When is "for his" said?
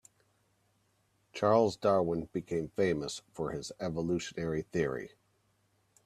3.33-3.71